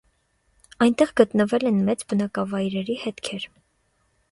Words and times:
Այնտեղ 0.85 1.11
գտնվել 1.21 1.67
ենմեծ 1.73 2.03
բնակավայրերի 2.15 2.99
հետքեր։ 3.05 3.49